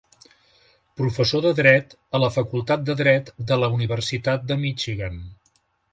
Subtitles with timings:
[1.01, 5.25] Professor de Dret a la Facultat de Dret de la Universitat de Michigan.